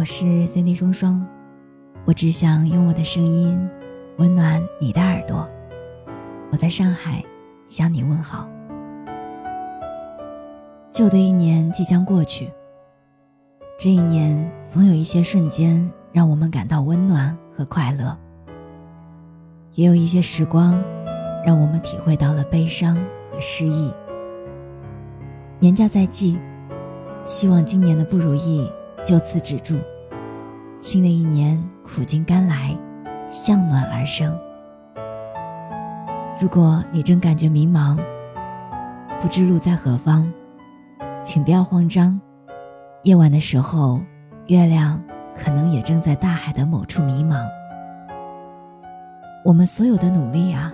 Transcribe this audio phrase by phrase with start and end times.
[0.00, 1.26] 我是 Cindy 双双，
[2.06, 3.68] 我只想用我的声音
[4.16, 5.46] 温暖你的耳朵。
[6.50, 7.22] 我在上海
[7.66, 8.48] 向你问好。
[10.90, 12.50] 旧的一年即将过去，
[13.78, 18.16] 这一年总有一些瞬间让我们感到温暖和快乐，
[19.74, 20.82] 也有一些时光
[21.44, 22.96] 让我们体会到了悲伤
[23.30, 23.92] 和失意。
[25.58, 26.40] 年假在即，
[27.26, 28.66] 希望今年的不如意
[29.04, 29.76] 就此止住，
[30.80, 32.74] 新的一年苦尽甘来，
[33.30, 34.34] 向暖而生。
[36.40, 37.98] 如果你正感觉迷茫，
[39.20, 40.26] 不知路在何方。
[41.22, 42.18] 请不要慌张，
[43.02, 44.00] 夜晚的时候，
[44.46, 44.98] 月亮
[45.36, 47.46] 可能也正在大海的某处迷茫。
[49.44, 50.72] 我们所有的努力啊，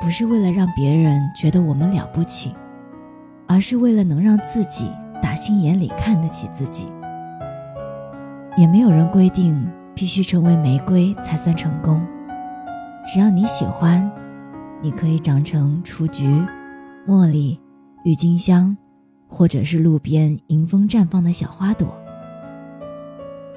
[0.00, 2.54] 不是为了让别人觉得我们了不起，
[3.48, 4.88] 而是为了能让自己
[5.20, 6.86] 打心眼里看得起自己。
[8.56, 12.00] 也没有人规定必须成为玫瑰才算成功，
[13.04, 14.10] 只要你喜欢，
[14.82, 16.44] 你可以长成雏菊、
[17.06, 17.60] 茉莉、
[18.04, 18.76] 郁金香。
[19.28, 21.92] 或者是路边迎风绽放的小花朵。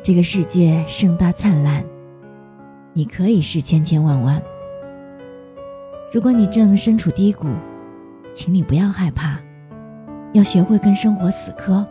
[0.01, 1.85] 这个世界盛大灿烂，
[2.91, 4.41] 你可以是千千万万。
[6.11, 7.47] 如果你正身处低谷，
[8.33, 9.39] 请你不要害怕，
[10.33, 11.87] 要学会跟生活死磕。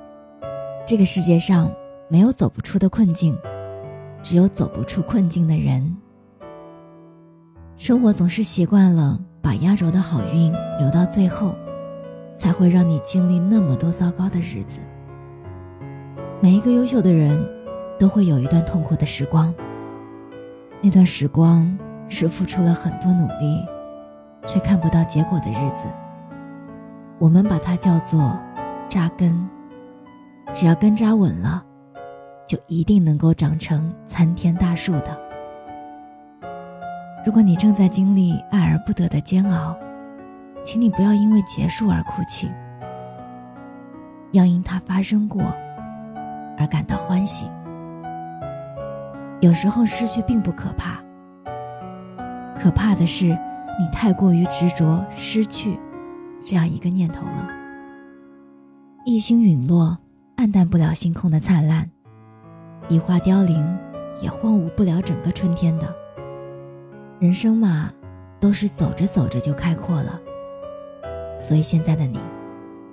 [0.84, 1.70] 这个世界上
[2.08, 3.38] 没有走不出的困境，
[4.22, 5.96] 只有走不出困境的人。
[7.76, 11.54] 生活总是习惯了把压轴的好运留到最后。
[12.38, 14.78] 才会让你经历那么多糟糕的日子。
[16.40, 17.44] 每一个优秀的人，
[17.98, 19.52] 都会有一段痛苦的时光。
[20.80, 21.76] 那段时光
[22.08, 23.66] 是付出了很多努力，
[24.46, 25.88] 却看不到结果的日子。
[27.18, 28.38] 我们把它叫做
[28.88, 29.36] 扎根。
[30.52, 31.66] 只要根扎稳了，
[32.48, 35.16] 就一定能够长成参天大树的。
[37.26, 39.76] 如果你正在经历爱而不得的煎熬，
[40.64, 42.50] 请你不要因为结束而哭泣，
[44.32, 45.42] 要因它发生过
[46.56, 47.46] 而感到欢喜。
[49.40, 51.00] 有时候失去并不可怕，
[52.56, 53.26] 可怕的是
[53.78, 55.78] 你太过于执着失去
[56.42, 57.46] 这样一个念头了。
[59.04, 59.98] 一星陨落，
[60.36, 61.84] 暗淡不了星空的灿烂；
[62.88, 63.78] 一花凋零，
[64.22, 65.94] 也荒芜不了整个春天的。
[67.20, 67.92] 人生嘛，
[68.40, 70.18] 都是走着走着就开阔了。
[71.36, 72.18] 所以现在的你，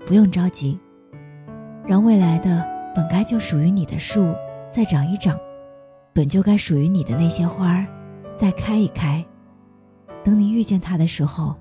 [0.05, 0.77] 不用着急，
[1.87, 4.33] 让未来的本该就属于你的树
[4.69, 5.39] 再长一长，
[6.13, 7.87] 本就该属于你的那些花儿
[8.35, 9.25] 再开一开。
[10.23, 11.55] 等你遇见它的时候，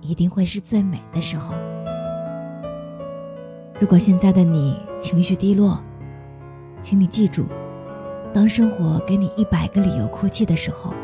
[0.00, 1.54] 一定会是最美的时候。
[3.78, 5.78] 如果现在的你情绪低落，
[6.80, 7.46] 请你记住，
[8.32, 10.94] 当生活给你一百个理由哭泣的时候，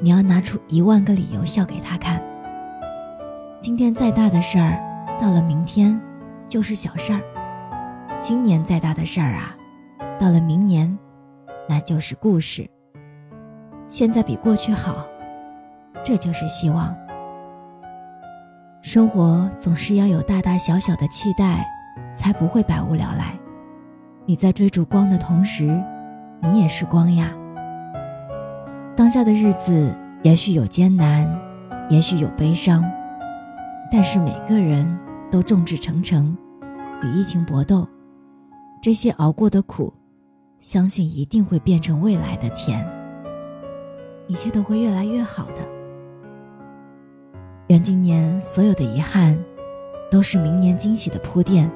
[0.00, 2.22] 你要拿出一万个理由笑给他看。
[3.60, 4.78] 今天再大的事儿，
[5.20, 6.00] 到了明天
[6.46, 7.20] 就是小事儿；
[8.18, 9.56] 今年再大的事儿啊，
[10.18, 10.98] 到了明年
[11.68, 12.68] 那就是故事。
[13.86, 15.06] 现在比过去好，
[16.04, 16.94] 这就是希望。
[18.82, 21.66] 生活总是要有大大小小的期待，
[22.14, 23.39] 才不会百无聊赖。
[24.30, 25.64] 你在追逐光的同时，
[26.40, 27.36] 你也是光呀。
[28.96, 29.92] 当下的日子
[30.22, 31.28] 也许有艰难，
[31.88, 32.88] 也许有悲伤。
[33.90, 34.96] 但是每个人
[35.32, 36.38] 都众志成城，
[37.02, 37.84] 与疫情搏斗，
[38.80, 39.92] 这些熬过的苦，
[40.60, 42.88] 相信一定会变成未来的甜。
[44.28, 45.62] 一切都会越来越好的。
[47.66, 49.36] 愿今年所有的遗憾，
[50.08, 51.68] 都是明年惊喜的铺垫。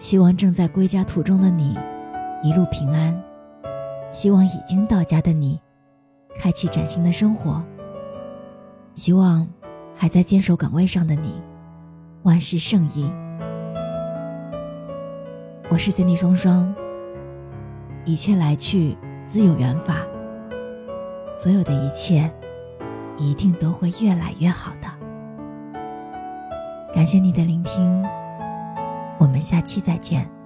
[0.00, 1.78] 希望正在归家途中的你，
[2.42, 3.16] 一路平安。
[4.10, 5.60] 希望已经到家的你，
[6.40, 7.62] 开启崭新的生活。
[8.94, 9.46] 希望。
[9.92, 11.42] 还在坚守岗位上的你，
[12.22, 13.12] 万事胜意。
[15.68, 16.74] 我是 Cindy 双双，
[18.06, 18.96] 一切来去
[19.26, 20.06] 自有缘法，
[21.34, 22.32] 所有的一切
[23.18, 24.88] 一定都会越来越好的。
[26.94, 28.02] 感谢你的聆听，
[29.40, 30.39] 下期再见。